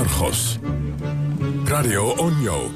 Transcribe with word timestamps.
Argos. 0.00 0.58
Radio 1.64 2.08
Onjo. 2.10 2.70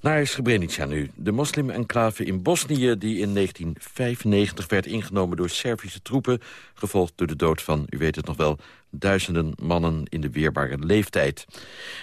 Naar 0.00 0.26
Srebrenica 0.26 0.84
nu. 0.84 1.10
De 1.14 1.32
moslim-enclave 1.32 2.24
in 2.24 2.42
Bosnië 2.42 2.98
die 2.98 3.18
in 3.18 3.34
1995 3.34 4.68
werd 4.68 4.86
ingenomen 4.86 5.36
door 5.36 5.48
Servische 5.48 6.02
troepen... 6.02 6.40
gevolgd 6.74 7.12
door 7.16 7.26
de 7.26 7.36
dood 7.36 7.62
van, 7.62 7.86
u 7.88 7.98
weet 7.98 8.16
het 8.16 8.26
nog 8.26 8.36
wel, 8.36 8.58
duizenden 8.90 9.52
mannen 9.62 10.02
in 10.08 10.20
de 10.20 10.30
weerbare 10.30 10.78
leeftijd. 10.78 11.46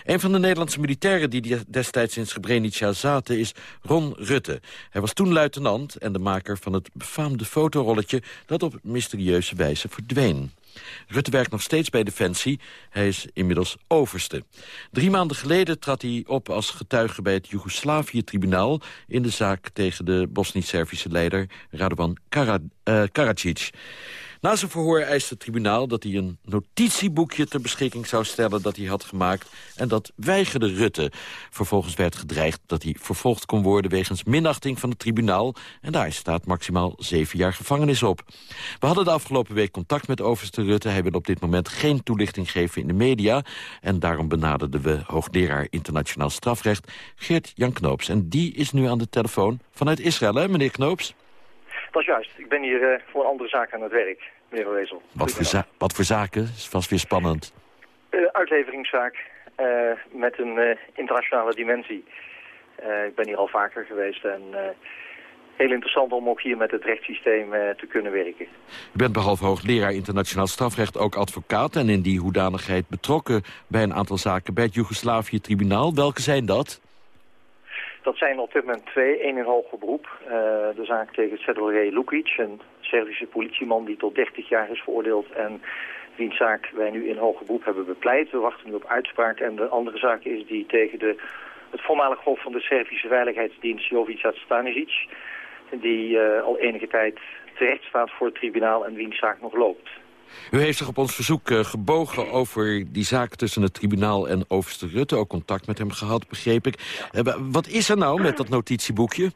Een 0.03 0.19
van 0.19 0.31
de 0.31 0.39
Nederlandse 0.39 0.79
militairen 0.79 1.29
die 1.29 1.57
destijds 1.67 2.17
in 2.17 2.27
Srebrenica 2.27 2.93
zaten 2.93 3.39
is 3.39 3.53
Ron 3.81 4.13
Rutte. 4.17 4.61
Hij 4.89 5.01
was 5.01 5.13
toen 5.13 5.33
luitenant 5.33 5.95
en 5.95 6.13
de 6.13 6.19
maker 6.19 6.57
van 6.57 6.73
het 6.73 6.89
befaamde 6.93 7.45
fotorolletje... 7.45 8.21
dat 8.45 8.63
op 8.63 8.79
mysterieuze 8.81 9.55
wijze 9.55 9.89
verdween. 9.89 10.51
Rutte 11.07 11.31
werkt 11.31 11.51
nog 11.51 11.61
steeds 11.61 11.89
bij 11.89 12.03
Defensie. 12.03 12.59
Hij 12.89 13.07
is 13.07 13.25
inmiddels 13.33 13.77
overste. 13.87 14.43
Drie 14.91 15.09
maanden 15.09 15.37
geleden 15.37 15.79
trad 15.79 16.01
hij 16.01 16.23
op 16.27 16.49
als 16.49 16.69
getuige 16.69 17.21
bij 17.21 17.33
het 17.33 17.49
Joegoslavië-tribunaal... 17.49 18.81
in 19.07 19.21
de 19.21 19.29
zaak 19.29 19.69
tegen 19.73 20.05
de 20.05 20.27
Bosnisch-Servische 20.29 21.09
leider 21.09 21.49
Radovan 21.69 22.17
eh, 22.29 23.03
Karadzic. 23.11 23.69
Na 24.43 24.55
zijn 24.55 24.71
verhoor 24.71 24.99
eiste 24.99 25.33
het 25.33 25.39
tribunaal 25.39 25.87
dat 25.87 26.03
hij 26.03 26.13
een 26.13 26.37
notitieboekje 26.43 27.47
ter 27.47 27.61
beschikking 27.61 28.07
zou 28.07 28.23
stellen 28.23 28.61
dat 28.61 28.75
hij 28.75 28.85
had 28.85 29.03
gemaakt. 29.03 29.49
En 29.75 29.87
dat 29.87 30.11
weigerde 30.15 30.73
Rutte. 30.73 31.11
Vervolgens 31.49 31.93
werd 31.93 32.15
gedreigd 32.15 32.59
dat 32.65 32.83
hij 32.83 32.95
vervolgd 32.99 33.45
kon 33.45 33.61
worden 33.61 33.91
wegens 33.91 34.23
minachting 34.23 34.79
van 34.79 34.89
het 34.89 34.99
tribunaal. 34.99 35.55
En 35.81 35.91
daar 35.91 36.11
staat 36.11 36.45
maximaal 36.45 36.93
zeven 36.97 37.37
jaar 37.37 37.53
gevangenis 37.53 38.03
op. 38.03 38.23
We 38.79 38.85
hadden 38.85 39.05
de 39.05 39.11
afgelopen 39.11 39.55
week 39.55 39.71
contact 39.71 40.07
met 40.07 40.21
overste 40.21 40.63
Rutte. 40.63 40.89
Hij 40.89 41.03
wil 41.03 41.11
op 41.11 41.25
dit 41.25 41.39
moment 41.39 41.69
geen 41.69 42.03
toelichting 42.03 42.51
geven 42.51 42.81
in 42.81 42.87
de 42.87 42.93
media. 42.93 43.43
En 43.81 43.99
daarom 43.99 44.27
benaderden 44.27 44.81
we 44.81 45.01
hoogleraar 45.05 45.67
internationaal 45.69 46.29
strafrecht 46.29 46.91
Geert 47.15 47.51
Jan 47.55 47.73
Knoops. 47.73 48.09
En 48.09 48.29
die 48.29 48.53
is 48.53 48.71
nu 48.71 48.85
aan 48.87 48.97
de 48.97 49.09
telefoon 49.09 49.59
vanuit 49.71 49.99
Israël, 49.99 50.35
hè, 50.35 50.47
meneer 50.47 50.71
Knoops? 50.71 51.13
Dat 51.93 52.01
is 52.01 52.07
juist. 52.07 52.31
Ik 52.35 52.49
ben 52.49 52.61
hier 52.61 52.81
uh, 52.81 52.99
voor 53.11 53.21
een 53.21 53.29
andere 53.29 53.49
zaak 53.49 53.73
aan 53.73 53.81
het 53.81 53.91
werk, 53.91 54.31
meneer 54.49 54.73
Wezel. 54.73 55.01
Wat 55.11 55.31
voor, 55.31 55.63
wat 55.77 55.93
voor 55.93 56.03
zaken? 56.03 56.41
is 56.41 56.67
vast 56.67 56.89
weer 56.89 56.99
spannend. 56.99 57.53
Uh, 58.11 58.25
uitleveringszaak 58.31 59.15
uh, 59.59 59.65
met 60.11 60.39
een 60.39 60.77
internationale 60.93 61.53
dimensie. 61.55 62.03
ik 63.07 63.15
ben 63.15 63.27
hier 63.27 63.37
al 63.37 63.47
vaker 63.47 63.85
geweest 63.85 64.25
en 64.25 64.41
heel 65.55 65.71
interessant 65.71 66.11
om 66.11 66.29
ook 66.29 66.41
hier 66.41 66.57
met 66.57 66.71
het 66.71 66.83
rechtssysteem 66.83 67.49
te 67.51 67.85
kunnen 67.89 68.11
werken. 68.11 68.45
U 68.93 68.97
bent 68.97 69.13
behalve 69.13 69.45
hoogleraar 69.45 69.93
internationaal 69.93 70.47
strafrecht 70.47 70.97
ook 70.97 71.15
advocaat... 71.15 71.75
en 71.75 71.89
in 71.89 72.01
die 72.01 72.19
hoedanigheid 72.19 72.87
betrokken 72.87 73.41
bij 73.67 73.83
een 73.83 73.93
aantal 73.93 74.17
zaken 74.17 74.53
bij 74.53 74.63
het 74.63 74.73
Joegoslavië-tribunaal. 74.73 75.93
Welke 75.93 76.21
zijn 76.21 76.45
dat? 76.45 76.81
Dat 78.03 78.17
zijn 78.17 78.39
op 78.39 78.53
dit 78.53 78.65
moment 78.65 78.85
twee. 78.85 79.27
Eén 79.27 79.37
in 79.37 79.43
hoger 79.43 79.77
beroep. 79.77 80.19
Uh, 80.21 80.29
de 80.75 80.85
zaak 80.85 81.13
tegen 81.13 81.37
Sedorje 81.37 81.91
Lukic, 81.91 82.33
een 82.37 82.61
Servische 82.79 83.25
politieman 83.25 83.85
die 83.85 83.97
tot 83.97 84.15
30 84.15 84.49
jaar 84.49 84.71
is 84.71 84.81
veroordeeld. 84.81 85.31
En 85.31 85.61
wiens 86.15 86.37
zaak 86.37 86.69
wij 86.73 86.89
nu 86.89 87.07
in 87.09 87.17
hoger 87.17 87.45
beroep 87.45 87.65
hebben 87.65 87.85
bepleit. 87.85 88.31
We 88.31 88.37
wachten 88.37 88.69
nu 88.69 88.75
op 88.75 88.85
uitspraak. 88.85 89.39
En 89.39 89.55
de 89.55 89.67
andere 89.67 89.97
zaak 89.97 90.23
is 90.23 90.45
die 90.45 90.65
tegen 90.65 90.99
de, 90.99 91.15
het 91.69 91.81
voormalig 91.81 92.19
hoofd 92.19 92.41
van 92.41 92.51
de 92.51 92.59
Servische 92.59 93.07
Veiligheidsdienst 93.07 93.89
Jovica 93.89 94.31
Stanisic. 94.31 95.07
Die 95.71 96.17
uh, 96.17 96.41
al 96.41 96.57
enige 96.57 96.87
tijd 96.87 97.19
terecht 97.55 97.83
staat 97.83 98.11
voor 98.11 98.27
het 98.27 98.35
tribunaal 98.35 98.85
en 98.85 98.93
wiens 98.93 99.17
zaak 99.17 99.41
nog 99.41 99.53
loopt. 99.53 99.89
U 100.51 100.59
heeft 100.59 100.77
zich 100.77 100.87
op 100.87 100.97
ons 100.97 101.15
verzoek 101.15 101.49
uh, 101.49 101.59
gebogen 101.59 102.31
over 102.31 102.93
die 102.93 103.03
zaak 103.03 103.35
tussen 103.35 103.61
het 103.61 103.73
tribunaal 103.73 104.27
en 104.27 104.45
overste 104.47 104.87
Rutte. 104.87 105.15
Ook 105.15 105.29
contact 105.29 105.67
met 105.67 105.77
hem 105.77 105.91
gehad, 105.91 106.27
begreep 106.27 106.67
ik. 106.67 106.75
Uh, 107.13 107.35
wat 107.51 107.67
is 107.67 107.89
er 107.89 107.97
nou 107.97 108.21
met 108.21 108.37
dat 108.37 108.49
notitieboekje? 108.49 109.31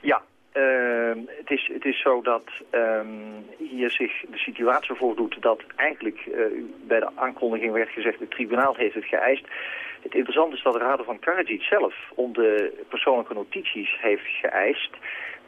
Ja, 0.00 0.22
uh, 0.54 1.16
het, 1.38 1.50
is, 1.50 1.70
het 1.72 1.84
is 1.84 2.00
zo 2.00 2.22
dat 2.22 2.44
um, 2.72 3.44
hier 3.58 3.90
zich 3.90 4.12
de 4.30 4.38
situatie 4.38 4.94
voordoet 4.94 5.36
dat 5.40 5.62
eigenlijk 5.76 6.26
uh, 6.26 6.34
bij 6.86 7.00
de 7.00 7.10
aankondiging 7.14 7.72
werd 7.72 7.88
gezegd... 7.88 8.20
het 8.20 8.30
tribunaal 8.30 8.74
heeft 8.74 8.94
het 8.94 9.04
geëist. 9.04 9.44
Het 10.02 10.14
interessante 10.14 10.56
is 10.56 10.62
dat 10.62 10.72
de 10.72 10.78
Raad 10.78 11.04
van 11.04 11.18
Karadzic 11.18 11.62
zelf 11.62 11.94
om 12.14 12.32
de 12.32 12.84
persoonlijke 12.88 13.34
notities 13.34 13.96
heeft 14.00 14.26
geëist... 14.26 14.90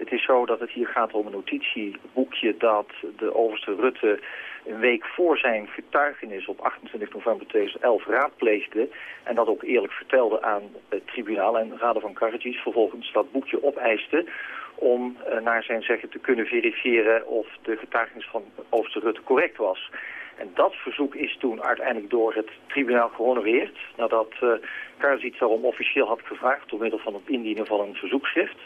Het 0.01 0.13
is 0.13 0.25
zo 0.25 0.47
dat 0.47 0.61
het 0.61 0.71
hier 0.71 0.87
gaat 0.87 1.13
om 1.13 1.27
een 1.27 1.33
notitieboekje 1.33 2.57
dat 2.57 2.87
de 3.17 3.35
overste 3.35 3.75
Rutte 3.75 4.21
een 4.65 4.79
week 4.79 5.05
voor 5.05 5.39
zijn 5.39 5.69
getuigenis 5.69 6.47
op 6.47 6.61
28 6.61 7.13
november 7.13 7.47
2011 7.47 8.07
raadpleegde 8.07 8.89
en 9.23 9.35
dat 9.35 9.47
ook 9.47 9.63
eerlijk 9.63 9.93
vertelde 9.93 10.43
aan 10.43 10.63
het 10.89 11.07
tribunaal 11.07 11.59
en 11.59 11.79
Raden 11.79 12.03
van 12.03 12.13
Karadzic 12.13 12.57
vervolgens 12.57 13.13
dat 13.13 13.33
boekje 13.33 13.65
opeiste 13.65 14.27
om 14.75 15.17
uh, 15.29 15.41
naar 15.41 15.63
zijn 15.63 15.83
zeggen 15.83 16.09
te 16.09 16.19
kunnen 16.19 16.47
verifiëren 16.47 17.27
of 17.27 17.47
de 17.63 17.77
getuigenis 17.77 18.29
van 18.31 18.43
overste 18.69 19.01
Rutte 19.01 19.23
correct 19.23 19.57
was. 19.57 19.91
En 20.37 20.51
dat 20.55 20.75
verzoek 20.75 21.15
is 21.15 21.37
toen 21.39 21.63
uiteindelijk 21.63 22.11
door 22.11 22.35
het 22.35 22.49
tribunaal 22.67 23.09
gehonoreerd, 23.09 23.79
nadat 23.97 24.33
uh, 24.43 24.53
Karadzic 24.99 25.39
daarom 25.39 25.65
officieel 25.65 26.07
had 26.07 26.21
gevraagd 26.25 26.71
door 26.71 26.79
middel 26.79 26.99
van 26.99 27.15
het 27.15 27.23
indienen 27.27 27.67
van 27.67 27.81
een 27.81 27.95
verzoekschrift. 27.95 28.59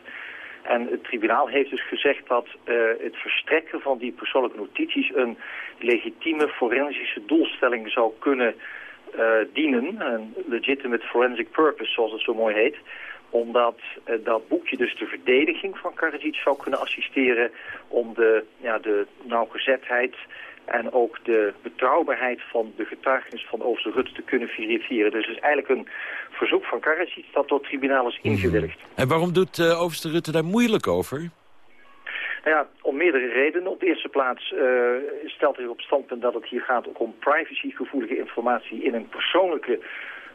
En 0.64 0.86
het 0.90 1.04
tribunaal 1.04 1.48
heeft 1.48 1.70
dus 1.70 1.86
gezegd 1.88 2.28
dat 2.28 2.46
uh, 2.64 2.74
het 2.98 3.16
verstrekken 3.16 3.80
van 3.80 3.98
die 3.98 4.12
persoonlijke 4.12 4.56
notities 4.56 5.10
een 5.14 5.38
legitieme 5.78 6.48
forensische 6.48 7.24
doelstelling 7.26 7.90
zou 7.90 8.12
kunnen 8.18 8.54
uh, 9.18 9.34
dienen. 9.52 10.00
Een 10.00 10.34
legitimate 10.46 11.06
forensic 11.06 11.50
purpose, 11.50 11.92
zoals 11.92 12.12
het 12.12 12.20
zo 12.20 12.34
mooi 12.34 12.54
heet 12.54 12.76
omdat 13.34 13.78
uh, 14.08 14.14
dat 14.24 14.48
boekje 14.48 14.76
dus 14.76 14.96
de 14.96 15.06
verdediging 15.06 15.78
van 15.78 15.94
Karadzic 15.94 16.34
zou 16.34 16.56
kunnen 16.62 16.80
assisteren 16.80 17.50
om 17.88 18.14
de, 18.14 18.44
ja, 18.56 18.78
de 18.78 19.06
nauwgezetheid 19.22 20.14
en 20.64 20.92
ook 20.92 21.18
de 21.22 21.52
betrouwbaarheid 21.62 22.40
van 22.50 22.72
de 22.76 22.84
getuigenis 22.84 23.46
van 23.50 23.62
Ooster 23.62 23.92
Rutte 23.92 24.12
te 24.12 24.22
kunnen 24.22 24.48
verifiëren. 24.48 25.10
Dus 25.10 25.26
het 25.26 25.36
is 25.36 25.42
eigenlijk 25.42 25.78
een 25.78 25.88
verzoek 26.30 26.64
van 26.64 26.80
Karadzic 26.80 27.24
dat 27.32 27.48
door 27.48 27.58
het 27.58 27.66
tribunaal 27.66 28.08
is 28.08 28.18
mhm. 28.18 28.28
ingewilligd. 28.28 28.78
En 28.94 29.08
waarom 29.08 29.32
doet 29.32 29.58
uh, 29.58 29.82
Overste 29.82 30.10
Rutte 30.10 30.32
daar 30.32 30.44
moeilijk 30.44 30.86
over? 30.86 31.30
Nou 32.44 32.56
ja, 32.56 32.68
om 32.82 32.96
meerdere 32.96 33.28
redenen. 33.28 33.70
Op 33.70 33.80
de 33.80 33.86
eerste 33.86 34.08
plaats 34.08 34.52
uh, 34.52 34.60
stelt 35.26 35.56
hij 35.56 35.66
op 35.66 35.80
standpunt 35.80 36.22
dat 36.22 36.34
het 36.34 36.46
hier 36.46 36.60
gaat 36.60 36.88
ook 36.88 37.00
om 37.00 37.14
privacygevoelige 37.18 38.18
informatie 38.18 38.82
in 38.82 38.94
een 38.94 39.08
persoonlijke 39.08 39.80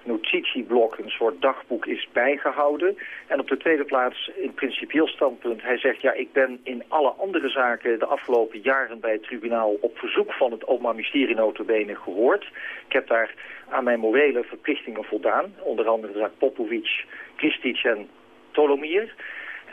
notitieblok, 0.10 0.98
een 0.98 1.10
soort 1.10 1.42
dagboek 1.42 1.86
is 1.86 2.08
bijgehouden. 2.14 2.98
En 3.28 3.40
op 3.40 3.48
de 3.48 3.58
tweede 3.58 3.84
plaats, 3.84 4.32
in 4.36 4.54
principieel 4.54 5.08
standpunt, 5.08 5.62
hij 5.62 5.78
zegt... 5.78 6.02
ja, 6.02 6.14
ik 6.14 6.32
ben 6.32 6.60
in 6.64 6.84
alle 6.88 7.10
andere 7.10 7.50
zaken 7.50 8.00
de 8.00 8.06
afgelopen 8.06 8.60
jaren 8.60 9.00
bij 9.00 9.12
het 9.12 9.24
tribunaal... 9.24 9.78
op 9.82 9.98
verzoek 9.98 10.34
van 10.34 10.52
het 10.52 10.68
Openbaar 10.68 10.96
Ministerie 10.96 11.36
notabene 11.36 11.96
gehoord. 11.96 12.44
Ik 12.88 12.94
heb 12.94 13.08
daar 13.08 13.34
aan 13.70 13.84
mijn 13.84 14.00
morele 14.00 14.44
verplichtingen 14.44 15.04
voldaan. 15.04 15.54
Onder 15.60 15.88
andere 15.88 16.30
Popovic, 16.38 17.06
Kristic 17.36 17.84
en 17.84 18.08
Tolomir... 18.52 19.14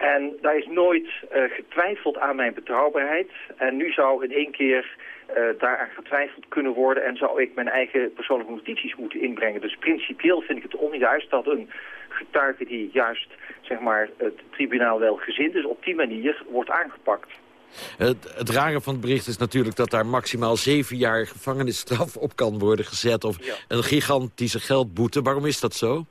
En 0.00 0.36
daar 0.40 0.56
is 0.56 0.66
nooit 0.66 1.06
uh, 1.06 1.42
getwijfeld 1.50 2.18
aan 2.18 2.36
mijn 2.36 2.54
betrouwbaarheid. 2.54 3.30
En 3.56 3.76
nu 3.76 3.92
zou 3.92 4.24
in 4.24 4.32
één 4.32 4.50
keer 4.50 4.96
uh, 5.28 5.34
daaraan 5.58 5.88
getwijfeld 5.94 6.48
kunnen 6.48 6.72
worden... 6.72 7.04
en 7.04 7.16
zou 7.16 7.42
ik 7.42 7.54
mijn 7.54 7.68
eigen 7.68 8.12
persoonlijke 8.12 8.52
notities 8.52 8.94
moeten 8.96 9.20
inbrengen. 9.20 9.60
Dus 9.60 9.76
principieel 9.76 10.40
vind 10.40 10.58
ik 10.58 10.70
het 10.70 10.80
onjuist 10.80 11.30
dat 11.30 11.46
een 11.46 11.70
getuige 12.08 12.64
die 12.64 12.90
juist 12.92 13.28
zeg 13.60 13.80
maar, 13.80 14.08
het 14.16 14.40
tribunaal 14.50 14.98
wel 14.98 15.16
gezind 15.16 15.54
is... 15.54 15.64
op 15.64 15.84
die 15.84 15.94
manier 15.94 16.42
wordt 16.48 16.70
aangepakt. 16.70 17.30
Het, 17.98 18.34
het 18.36 18.50
rare 18.50 18.80
van 18.80 18.92
het 18.92 19.02
bericht 19.02 19.26
is 19.26 19.36
natuurlijk 19.36 19.76
dat 19.76 19.90
daar 19.90 20.06
maximaal 20.06 20.56
zeven 20.56 20.96
jaar 20.96 21.26
gevangenisstraf 21.26 22.16
op 22.16 22.36
kan 22.36 22.58
worden 22.58 22.84
gezet. 22.84 23.24
Of 23.24 23.64
een 23.68 23.82
gigantische 23.82 24.60
geldboete. 24.60 25.22
Waarom 25.22 25.46
is 25.46 25.60
dat 25.60 25.74
zo? 25.74 26.04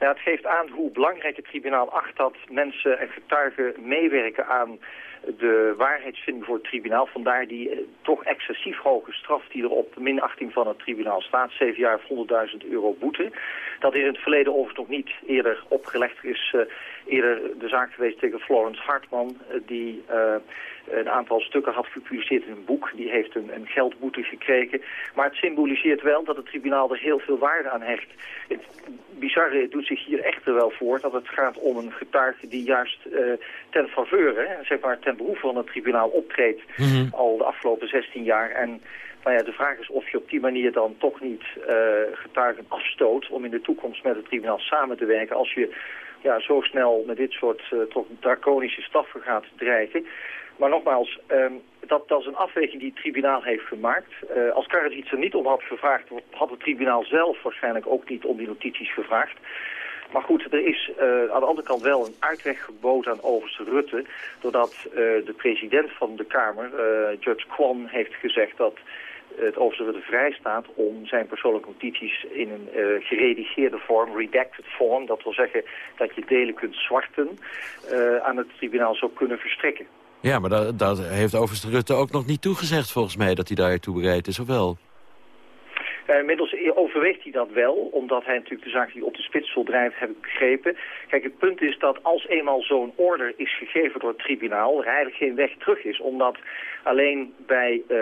Nou, 0.00 0.12
het 0.12 0.22
geeft 0.22 0.46
aan 0.46 0.68
hoe 0.68 0.90
belangrijk 0.90 1.36
het 1.36 1.44
tribunaal 1.44 1.90
acht 1.90 2.16
dat 2.16 2.36
mensen 2.50 2.98
en 2.98 3.08
getuigen 3.08 3.74
meewerken 3.78 4.46
aan 4.46 4.78
de 5.26 5.74
waarheidsvinding 5.76 6.44
voor 6.46 6.54
het 6.54 6.64
tribunaal. 6.64 7.06
Vandaar 7.06 7.46
die 7.46 7.70
eh, 7.70 7.78
toch 8.02 8.24
excessief 8.24 8.78
hoge 8.78 9.12
straf 9.12 9.42
die 9.48 9.62
er 9.62 9.70
op 9.70 9.98
min 9.98 10.20
18 10.20 10.52
van 10.52 10.66
het 10.68 10.78
tribunaal 10.78 11.20
staat. 11.20 11.50
7 11.50 11.80
jaar 11.80 12.00
100.000 12.00 12.68
euro 12.70 12.96
boete. 13.00 13.30
Dat 13.80 13.94
is 13.94 14.00
in 14.00 14.06
het 14.06 14.18
verleden 14.18 14.52
overigens 14.52 14.78
nog 14.78 14.88
niet 14.88 15.10
eerder 15.26 15.64
opgelegd. 15.68 16.24
Is 16.24 16.54
uh, 16.56 16.60
eerder 17.06 17.58
de 17.58 17.68
zaak 17.68 17.92
geweest 17.92 18.18
tegen 18.18 18.40
Florence 18.40 18.82
Hartman... 18.82 19.36
Uh, 19.50 19.60
die 19.66 20.04
uh, 20.10 20.34
een 20.90 21.08
aantal 21.08 21.40
stukken 21.40 21.72
had 21.72 21.86
gepubliceerd 21.86 22.44
in 22.44 22.52
een 22.52 22.64
boek. 22.64 22.92
Die 22.96 23.10
heeft 23.10 23.34
een, 23.34 23.54
een, 23.54 23.66
geldboete 23.66 24.22
gekregen. 24.22 24.82
Maar 25.14 25.24
het 25.24 25.34
symboliseert 25.34 26.02
wel 26.02 26.24
dat 26.24 26.36
het 26.36 26.46
tribunaal 26.46 26.90
er 26.90 26.98
heel 26.98 27.18
veel 27.18 27.38
waarde 27.38 27.70
aan 27.70 27.82
hecht. 27.82 28.06
Bizarre 29.26 29.68
doet 29.68 29.86
zich 29.86 30.04
hier 30.04 30.20
echter 30.20 30.54
wel 30.54 30.70
voor 30.70 31.00
dat 31.00 31.12
het 31.12 31.28
gaat 31.28 31.58
om 31.58 31.76
een 31.76 31.92
getuige 31.92 32.48
die 32.48 32.64
juist 32.64 32.98
ten 33.70 33.88
faveur, 33.88 34.58
zeg 34.62 34.80
maar 34.80 34.98
ten 34.98 35.16
behoeve 35.16 35.40
van 35.40 35.56
het 35.56 35.66
tribunaal 35.66 36.08
optreedt... 36.08 36.62
Mhm. 36.76 37.06
al 37.10 37.36
de 37.36 37.44
afgelopen 37.44 37.88
16 37.88 38.22
jaar... 38.22 38.50
En 38.50 38.82
Nou 39.24 39.36
ja, 39.36 39.42
de 39.42 39.52
vraag 39.52 39.78
is 39.78 39.90
of 39.90 40.10
je 40.10 40.18
op 40.18 40.30
die 40.30 40.40
manier 40.40 40.72
dan 40.72 40.94
toch 40.98 41.20
niet 41.20 41.44
getuigen 42.12 42.64
afstoot... 42.68 43.28
om 43.28 43.44
in 43.44 43.50
de 43.50 43.60
toekomst 43.60 44.04
met 44.04 44.16
het 44.16 44.24
tribunaal 44.24 44.58
samen 44.58 44.96
te 44.96 45.04
werken... 45.04 45.36
als 45.36 45.52
je 45.52 45.74
ja, 46.22 46.40
zo 46.40 46.60
snel 46.60 47.04
met 47.06 47.16
dit 47.16 47.32
soort 47.32 47.62
toch 47.90 48.06
draconische 48.20 48.82
staffen 48.82 49.20
gaat 49.20 49.44
dreigen. 49.56 50.06
Maar 50.56 50.70
nogmaals, 50.70 51.18
ehm, 51.26 51.52
dat, 51.86 52.08
dat 52.08 52.20
is 52.20 52.26
een 52.26 52.36
afweging 52.36 52.80
die 52.80 52.90
het 52.90 53.00
tribunaal 53.00 53.42
heeft 53.42 53.64
gemaakt. 53.64 54.12
Uh, 54.36 54.52
als 54.52 54.66
Karadzic 54.66 55.10
er 55.10 55.18
niet 55.18 55.34
om 55.34 55.46
had 55.46 55.62
gevraagd, 55.62 56.08
had 56.30 56.50
het 56.50 56.60
tribunaal 56.60 57.04
zelf 57.04 57.42
waarschijnlijk 57.42 57.86
ook 57.86 58.08
niet 58.08 58.24
om 58.24 58.36
die 58.36 58.46
notities 58.46 58.92
gevraagd. 58.92 59.36
Maar 60.12 60.22
goed, 60.22 60.52
er 60.52 60.66
is 60.66 60.90
uh, 60.98 61.04
aan 61.04 61.40
de 61.40 61.46
andere 61.46 61.66
kant 61.66 61.82
wel 61.82 62.06
een 62.06 62.14
uitweg 62.18 62.64
geboden 62.64 63.12
aan 63.12 63.22
overste 63.22 63.64
Rutte... 63.64 64.04
doordat 64.40 64.74
uh, 64.86 64.94
de 64.96 65.34
president 65.36 65.90
van 65.92 66.16
de 66.16 66.24
Kamer, 66.24 66.70
Judge 67.20 67.46
Kwan, 67.46 67.86
heeft 67.86 68.14
gezegd 68.14 68.56
dat 68.56 68.78
het 69.36 69.56
overste 69.56 69.84
Rutte 69.84 70.00
vrij 70.00 70.32
staat 70.32 70.66
om 70.74 71.06
zijn 71.06 71.26
persoonlijke 71.26 71.68
notities 71.68 72.24
in 72.30 72.50
een 72.50 72.68
geredigeerde 73.02 73.78
vorm, 73.78 74.16
redacted 74.16 74.64
vorm, 74.68 75.06
dat 75.06 75.22
wil 75.22 75.32
zeggen 75.32 75.64
dat 75.96 76.14
je 76.14 76.24
delen 76.26 76.54
kunt 76.54 76.74
zwarten, 76.74 77.38
aan 78.22 78.36
het 78.36 78.48
tribunaal 78.56 78.94
zou 78.94 79.12
kunnen 79.14 79.38
verstrekken. 79.38 79.86
Ja, 80.24 80.38
maar 80.38 80.50
dat, 80.50 80.78
dat 80.78 80.98
heeft 80.98 81.34
overste 81.34 81.68
Rutte 81.68 81.92
ook 81.92 82.10
nog 82.10 82.26
niet 82.26 82.40
toegezegd 82.40 82.90
volgens 82.90 83.16
mij... 83.16 83.34
dat 83.34 83.46
hij 83.46 83.56
daartoe 83.56 83.94
bereid 83.94 84.28
is, 84.28 84.38
of 84.38 84.46
wel? 84.46 84.78
Uh, 86.10 86.18
inmiddels 86.18 86.54
overweegt 86.74 87.22
hij 87.22 87.32
dat 87.32 87.50
wel, 87.50 87.74
omdat 87.74 88.24
hij 88.24 88.34
natuurlijk 88.34 88.64
de 88.64 88.70
zaak 88.70 88.92
die 88.92 89.04
op 89.04 89.16
de 89.16 89.22
spits 89.22 89.54
wil 89.54 89.64
drijven, 89.64 89.98
heb 89.98 90.10
ik 90.10 90.20
begrepen. 90.20 90.76
Kijk, 91.08 91.22
het 91.22 91.38
punt 91.38 91.62
is 91.62 91.78
dat 91.78 92.02
als 92.02 92.26
eenmaal 92.26 92.62
zo'n 92.62 92.92
order 92.94 93.32
is 93.36 93.56
gegeven 93.58 94.00
door 94.00 94.08
het 94.08 94.18
tribunaal, 94.18 94.78
er 94.78 94.86
eigenlijk 94.86 95.16
geen 95.16 95.34
weg 95.34 95.50
terug 95.58 95.84
is. 95.84 96.00
Omdat 96.00 96.38
alleen 96.82 97.34
bij 97.46 97.82
uh, 97.88 97.98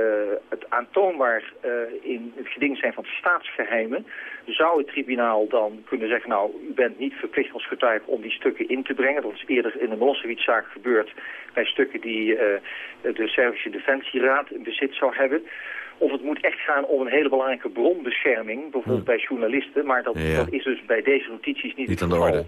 het 0.48 0.70
aantoonbaar 0.70 1.52
uh, 1.64 1.70
in 2.00 2.32
het 2.36 2.48
geding 2.48 2.78
zijn 2.78 2.92
van 2.92 3.04
staatsgeheimen, 3.04 4.06
zou 4.46 4.78
het 4.78 4.86
tribunaal 4.86 5.48
dan 5.48 5.84
kunnen 5.88 6.08
zeggen, 6.08 6.30
nou, 6.30 6.50
u 6.68 6.72
bent 6.72 6.98
niet 6.98 7.14
verplicht 7.14 7.52
als 7.52 7.66
getuige 7.66 8.10
om 8.10 8.22
die 8.22 8.30
stukken 8.30 8.68
in 8.68 8.82
te 8.82 8.94
brengen. 8.94 9.22
Dat 9.22 9.32
is 9.32 9.44
eerder 9.46 9.80
in 9.80 9.90
de 9.90 9.96
Milosevic-zaak 9.96 10.66
gebeurd 10.66 11.12
bij 11.54 11.64
stukken 11.64 12.00
die 12.00 12.36
de 13.02 13.28
Servische 13.28 13.70
Defensieraad 13.70 14.50
in 14.50 14.62
bezit 14.62 14.94
zou 14.94 15.14
hebben. 15.14 15.46
Of 16.02 16.10
het 16.10 16.22
moet 16.22 16.40
echt 16.40 16.58
gaan 16.58 16.84
om 16.84 17.00
een 17.00 17.12
hele 17.12 17.28
belangrijke 17.28 17.68
bronbescherming, 17.68 18.60
bijvoorbeeld 18.62 19.06
hm. 19.06 19.12
bij 19.12 19.18
journalisten. 19.28 19.86
Maar 19.86 20.02
dat, 20.02 20.14
dat, 20.36 20.52
is 20.52 20.64
dus 20.64 20.84
bij 20.84 21.02
deze 21.02 21.28
notities 21.30 21.74
niet, 21.74 21.88
niet 21.88 22.02
aan 22.02 22.08
de 22.08 22.16
orde. 22.16 22.44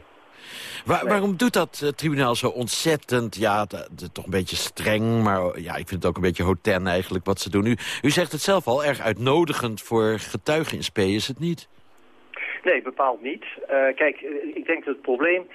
Waarom 0.85 1.37
doet 1.37 1.53
dat 1.53 1.81
uh, 1.85 1.91
tribunaal 1.91 2.35
zo 2.35 2.49
ontzettend, 2.49 3.37
ja, 3.37 3.67
toch 4.13 4.25
een 4.25 4.31
beetje 4.31 4.57
streng, 4.57 5.23
maar 5.23 5.61
ja, 5.61 5.73
ik 5.77 5.89
vind 5.89 6.03
het 6.03 6.07
ook 6.07 6.17
een 6.17 6.23
beetje 6.23 6.43
hoten 6.43 6.87
eigenlijk 6.87 7.25
wat 7.25 7.41
ze 7.41 7.51
doen. 7.51 7.67
U, 7.67 7.77
u 8.03 8.11
zegt 8.11 8.33
het 8.33 8.41
zelf 8.41 8.67
al, 8.67 8.85
erg 8.85 9.01
uitnodigend 9.01 9.83
voor 9.83 10.19
getuigen 10.19 10.77
in 10.77 10.83
spe, 10.83 11.07
is 11.07 11.29
het 11.29 11.39
niet? 11.39 11.69
Nee, 12.65 12.83
bepaald 12.83 13.23
niet. 13.23 13.45
Uh, 13.61 13.95
kijk, 13.95 14.17
eh, 14.17 14.57
ik 14.57 14.67
denk 14.67 14.85
dat 14.85 14.95
het 14.95 15.03
probleem 15.03 15.47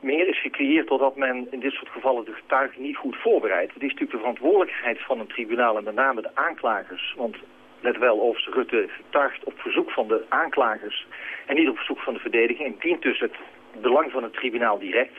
meer 0.00 0.28
is 0.28 0.40
gecreëerd 0.40 0.88
doordat 0.88 1.16
men 1.16 1.46
in 1.50 1.60
dit 1.60 1.72
soort 1.72 1.88
gevallen 1.88 2.24
de 2.24 2.32
getuigen 2.32 2.82
niet 2.82 2.96
goed 2.96 3.16
voorbereidt. 3.16 3.74
Het 3.74 3.82
is 3.82 3.88
natuurlijk 3.88 4.12
de 4.12 4.18
verantwoordelijkheid 4.18 5.00
van 5.00 5.20
een 5.20 5.26
tribunaal 5.26 5.76
en 5.76 5.84
met 5.84 5.94
name 5.94 6.22
de 6.22 6.34
aanklagers. 6.34 7.14
Want 7.16 7.36
let 7.80 7.98
wel, 7.98 8.20
Overste 8.20 8.50
Rutte 8.50 8.88
getuigt 8.88 9.44
op 9.44 9.54
verzoek 9.56 9.90
van 9.90 10.08
de 10.08 10.24
aanklagers 10.28 11.06
en 11.46 11.54
niet 11.54 11.68
op 11.68 11.76
verzoek 11.76 12.00
van 12.00 12.14
de 12.14 12.20
verdediging. 12.20 12.68
En 12.68 12.76
dient 12.80 13.02
dus 13.02 13.20
het 13.20 13.34
belang 13.80 14.10
van 14.10 14.22
het 14.22 14.32
tribunaal 14.32 14.78
direct, 14.78 15.16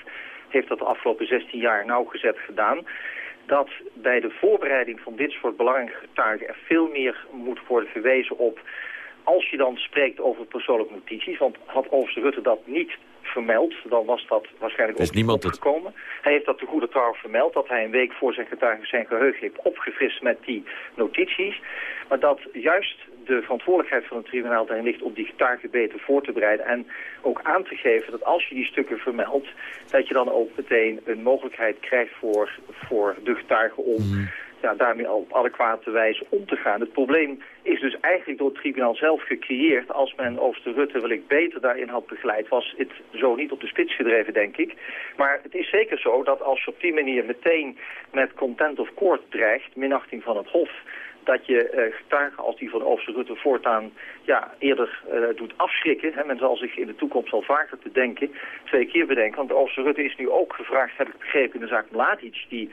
heeft 0.48 0.68
dat 0.68 0.80
de 0.80 0.86
afgelopen 0.86 1.28
16 1.28 1.60
jaar 1.60 1.86
nauwgezet 1.86 2.38
gedaan 2.40 2.86
dat 3.46 3.70
bij 3.94 4.20
de 4.20 4.30
voorbereiding 4.30 5.00
van 5.00 5.16
dit 5.16 5.32
soort 5.32 5.58
belangrijke 5.58 6.00
getuigen 6.08 6.48
er 6.48 6.58
veel 6.66 6.88
meer 6.88 7.26
moet 7.32 7.60
worden 7.68 7.90
verwezen 7.90 8.38
op 8.38 8.60
als 9.24 9.50
je 9.50 9.58
dan 9.58 9.78
spreekt 9.78 10.20
over 10.20 10.46
persoonlijke 10.46 10.94
notities, 10.94 11.38
want 11.38 11.58
had 11.66 11.92
Overste 11.92 12.20
Rutte 12.20 12.42
dat 12.42 12.60
niet 12.66 12.92
vermeld, 13.38 13.74
dan 13.90 14.06
was 14.06 14.26
dat 14.28 14.46
waarschijnlijk 14.60 15.00
ook 15.00 15.12
niemand 15.12 15.46
opgekomen. 15.46 15.94
Hij 16.22 16.32
heeft 16.34 16.46
dat 16.46 16.60
de 16.60 16.66
goede 16.66 16.88
trouw 16.88 17.14
vermeld, 17.14 17.54
dat 17.54 17.68
hij 17.68 17.84
een 17.84 17.92
week 17.92 18.14
voor 18.14 18.34
zijn 18.34 18.48
getuige 18.48 18.86
zijn 18.86 19.06
geheugen 19.06 19.40
heeft 19.40 19.62
opgefrist 19.64 20.22
met 20.22 20.38
die 20.46 20.64
notities. 20.96 21.62
Maar 22.10 22.20
dat 22.20 22.40
juist 22.54 22.98
de 23.26 23.42
verantwoordelijkheid 23.42 24.06
van 24.08 24.18
het 24.18 24.26
tribunaal 24.26 24.66
daarin 24.66 24.86
ligt 24.86 25.02
om 25.02 25.14
die 25.14 25.26
getuigen 25.26 25.70
beter 25.70 26.00
voor 26.00 26.22
te 26.24 26.32
bereiden. 26.32 26.66
En 26.66 26.88
ook 27.22 27.40
aan 27.44 27.64
te 27.64 27.76
geven 27.76 28.12
dat 28.12 28.24
als 28.24 28.48
je 28.48 28.56
die 28.56 28.66
stukken 28.66 28.98
vermeldt, 28.98 29.48
dat 29.90 30.08
je 30.08 30.14
dan 30.14 30.32
ook 30.32 30.50
meteen 30.56 31.00
een 31.06 31.22
mogelijkheid 31.22 31.80
krijgt 31.80 32.14
voor, 32.20 32.60
voor 32.72 33.16
de 33.24 33.36
getuigen 33.36 33.84
om... 33.84 34.02
Mhm 34.02 34.26
ja, 34.62 34.74
daarmee 34.74 35.12
op 35.12 35.34
adequate 35.34 35.92
wijze 35.92 36.26
om 36.30 36.46
te 36.46 36.56
gaan. 36.56 36.80
Het 36.80 36.92
probleem 36.92 37.42
is 37.62 37.80
dus 37.80 38.00
eigenlijk 38.00 38.40
door 38.40 38.50
het 38.50 38.58
tribunaal 38.58 38.96
zelf 38.96 39.24
gecreëerd. 39.24 39.94
Als 39.94 40.16
men 40.16 40.40
Ooster 40.40 40.74
Rutte 40.74 41.00
wil 41.00 41.10
ik 41.10 41.28
beter 41.28 41.62
daarin 41.62 41.90
had 41.90 42.08
begeleid, 42.08 42.48
was 42.48 42.74
het 42.78 42.92
zo 43.14 43.36
niet 43.36 43.52
op 43.52 43.62
de 43.62 43.68
spits 43.68 43.96
gedreven, 43.96 44.34
denk 44.34 44.58
ik. 44.58 44.74
Maar 45.18 45.40
het 45.44 45.56
is 45.56 45.70
zeker 45.70 46.00
zo 46.00 46.24
dat 46.24 46.42
als 46.42 46.64
je 46.64 46.72
op 46.72 46.82
die 46.82 46.94
manier 46.94 47.26
meteen 47.26 47.78
met 48.12 48.34
content 48.34 48.80
of 48.80 48.94
court 48.94 49.22
dreigt, 49.30 49.76
minachting 49.76 50.24
van 50.24 50.38
het 50.38 50.48
hof, 50.48 50.72
dat 51.24 51.46
je 51.46 51.72
uh, 51.74 51.96
getuigen 51.96 52.44
als 52.44 52.58
die 52.58 52.70
van 52.70 52.84
Ooster 52.84 53.14
Rutte 53.14 53.36
voortaan 53.36 53.92
ja, 54.22 54.54
eerder 54.60 55.02
uh, 55.14 55.24
doet 55.36 55.54
afschrikken. 55.56 56.14
Hè. 56.14 56.24
Men 56.26 56.38
zal 56.38 56.56
zich 56.56 56.78
in 56.78 56.88
de 56.88 56.96
toekomst 56.96 57.34
al 57.34 57.42
vaker 57.42 57.80
te 57.80 57.92
denken, 57.92 58.32
twee 58.64 58.86
keer 58.86 59.06
bedenken. 59.06 59.38
Want 59.38 59.52
Ooster 59.52 59.84
Rutte 59.84 60.04
is 60.04 60.16
nu 60.16 60.30
ook 60.30 60.54
gevraagd, 60.54 60.98
heb 60.98 61.08
ik 61.08 61.18
begrepen, 61.18 61.54
in 61.54 61.62
de 61.62 61.68
zaak 61.68 61.92
Mladic, 61.92 62.46
die 62.50 62.70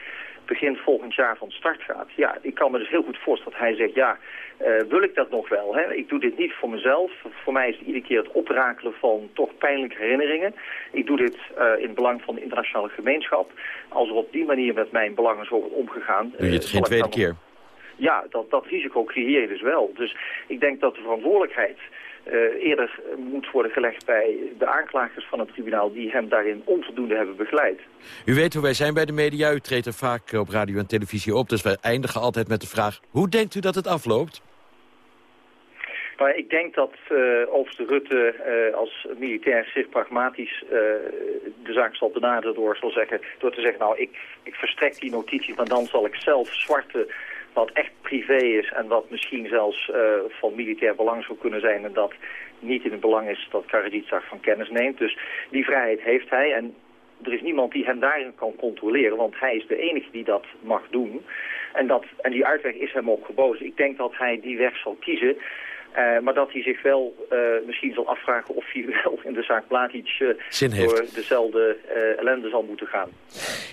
begin 0.47 0.77
volgend 0.77 1.15
jaar 1.15 1.37
van 1.37 1.51
start 1.51 1.83
gaat. 1.83 2.09
Ja, 2.15 2.39
ik 2.41 2.55
kan 2.55 2.71
me 2.71 2.79
dus 2.79 2.89
heel 2.89 3.03
goed 3.03 3.19
voorstellen 3.19 3.59
dat 3.59 3.69
hij 3.69 3.77
zegt, 3.77 3.95
ja, 3.95 4.19
uh, 4.61 4.81
wil 4.89 5.03
ik 5.03 5.15
dat 5.15 5.31
nog 5.31 5.49
wel? 5.49 5.75
Hè? 5.75 5.95
Ik 5.95 6.09
doe 6.09 6.21
dit 6.21 6.39
niet 6.39 6.53
voor 6.53 6.71
mezelf. 6.71 7.13
Voor 7.43 7.53
mij 7.53 7.69
is 7.69 7.79
het 7.79 7.87
iedere 7.87 8.05
keer 8.05 8.19
het 8.19 8.33
oprakelen 8.33 8.93
van 8.99 9.31
toch 9.33 9.57
pijnlijke 9.59 9.97
herinneringen. 9.99 10.55
Ik 10.93 11.07
doe 11.07 11.17
dit 11.17 11.37
uh, 11.59 11.65
in 11.77 11.87
het 11.87 11.95
belang 11.95 12.23
van 12.23 12.35
de 12.35 12.43
internationale 12.43 12.89
gemeenschap. 12.89 13.51
Als 13.89 14.09
er 14.09 14.15
op 14.15 14.33
die 14.33 14.45
manier 14.45 14.75
met 14.75 14.93
mijn 14.93 15.15
belangen 15.15 15.47
zo 15.47 15.59
wordt 15.61 15.75
omgegaan... 15.75 16.33
Doe 16.37 16.47
je 16.47 16.53
het 16.53 16.65
uh, 16.65 16.71
geen 16.71 16.83
tweede 16.83 17.09
keer? 17.09 17.35
Ja, 17.97 18.25
dat, 18.31 18.51
dat 18.51 18.67
risico 18.67 19.05
creëer 19.05 19.41
je 19.41 19.49
dus 19.49 19.63
wel. 19.63 19.93
Dus 19.95 20.17
ik 20.47 20.61
denk 20.61 20.81
dat 20.81 20.95
de 20.95 21.01
verantwoordelijkheid 21.01 21.79
uh, 22.27 22.65
eerder 22.65 23.01
moet 23.17 23.51
worden 23.51 23.73
gelegd 23.73 24.07
bij 24.07 24.37
de 24.59 24.67
aanklagers 24.67 25.27
van 25.27 25.39
het 25.39 25.49
tribunaal... 25.49 25.93
die 25.93 26.11
hem 26.11 26.29
daarin 26.29 26.63
onvoldoende 26.65 27.17
hebben 27.17 27.37
begeleid. 27.37 27.81
U 28.25 28.35
weet 28.35 28.55
hoe 28.55 28.63
wij 28.63 28.75
zijn 28.75 28.95
bij 28.95 29.05
de 29.05 29.13
media. 29.13 29.53
U 29.53 29.61
treedt 29.61 29.87
er 29.87 29.93
vaak 29.93 30.33
op 30.33 30.49
radio 30.49 30.79
en 30.79 30.87
televisie 30.87 31.35
op. 31.35 31.49
Dus 31.49 31.63
wij 31.63 31.77
eindigen 31.81 32.21
altijd 32.21 32.49
met 32.49 32.61
de 32.61 32.67
vraag... 32.67 33.01
hoe 33.11 33.29
denkt 33.29 33.55
u 33.55 33.61
dat 33.61 33.75
het 33.75 33.87
afloopt? 33.87 34.43
Maar 36.19 36.37
ik 36.37 36.51
denk 36.51 36.75
dat 36.75 36.93
uh, 37.13 37.89
Rutte 37.89 38.35
uh, 38.47 38.77
als 38.77 39.07
militair 39.19 39.71
zich 39.75 39.89
pragmatisch 39.89 40.63
uh, 40.65 40.71
de 41.63 41.73
zaak 41.73 41.97
zal 41.97 42.11
benaderen 42.11 42.55
door, 42.55 42.77
zal 42.77 42.91
zeggen, 42.91 43.21
door 43.39 43.53
te 43.53 43.61
zeggen... 43.61 43.81
nou, 43.81 43.99
ik, 43.99 44.19
ik 44.43 44.55
verstrek 44.55 45.01
die 45.01 45.11
notities, 45.11 45.57
maar 45.57 45.69
dan 45.69 45.87
zal 45.87 46.07
ik 46.07 46.15
zelf 46.15 46.49
zwarte 46.53 47.07
wat 47.55 47.71
echt 47.73 47.91
privé 48.01 48.37
is 48.37 48.73
en 48.73 48.87
wat 48.87 49.11
misschien 49.11 49.49
zelfs 49.49 49.89
uh, 49.89 49.97
van 50.29 50.55
militair 50.55 50.95
belang 50.95 51.25
zou 51.25 51.39
kunnen 51.39 51.61
zijn... 51.61 51.85
en 51.85 51.93
dat 51.93 52.13
niet 52.59 52.85
in 52.85 52.91
het 52.91 53.01
belang 53.01 53.29
is 53.29 53.49
dat 53.51 53.67
Karadzic 53.67 54.09
van 54.09 54.41
kennis 54.41 54.71
neemt. 54.71 54.99
Dus 54.99 55.19
die 55.51 55.65
vrijheid 55.65 56.01
heeft 56.01 56.31
hij 56.31 56.53
en 56.53 56.75
er 57.23 57.33
is 57.33 57.43
niemand 57.43 57.73
die 57.73 57.85
hem 57.85 58.01
daarin 58.01 58.35
kan 58.35 58.57
controleren... 58.57 59.17
want 59.17 59.39
hij 59.39 59.57
is 59.57 59.67
de 59.67 59.77
enige 59.77 60.11
die 60.11 60.25
dat 60.25 60.45
mag 60.61 60.83
doen. 60.91 61.25
En, 61.73 61.87
dat, 61.87 62.05
en 62.21 62.31
die 62.31 62.47
uitweg 62.47 62.75
is 62.75 62.93
hem 62.93 63.11
ook 63.11 63.27
geboden. 63.27 63.67
Ik 63.67 63.77
denk 63.77 63.97
dat 63.97 64.13
hij 64.17 64.41
die 64.41 64.59
weg 64.59 64.77
zal 64.77 64.97
kiezen... 65.01 65.37
Uh, 65.97 66.19
maar 66.19 66.35
dat 66.35 66.53
hij 66.53 66.63
zich 66.63 66.83
wel 66.83 67.27
uh, 67.33 67.39
misschien 67.67 67.93
zal 67.95 68.09
afvragen 68.09 68.55
of 68.55 68.65
hij 68.73 68.85
wel 69.05 69.21
in 69.25 69.33
de 69.33 69.43
zaak 69.43 69.65
Mladic 69.69 70.19
uh, 70.19 70.87
door 70.87 71.05
dezelfde 71.15 71.77
ellende 72.19 72.49
zal 72.49 72.63
moeten 72.63 72.87
gaan. 72.87 73.09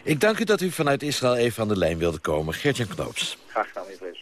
Ik 0.03 0.19
dank 0.19 0.39
u 0.39 0.43
dat 0.43 0.61
u 0.61 0.69
vanuit 0.69 1.03
Israël 1.03 1.35
even 1.35 1.61
aan 1.61 1.67
de 1.67 1.77
lijn 1.77 1.97
wilde 1.97 2.19
komen. 2.19 2.53
Gertjan 2.53 2.87
Knoops. 2.87 3.37
Graag 3.47 3.67
gedaan, 3.67 3.85
meneer. 3.99 4.21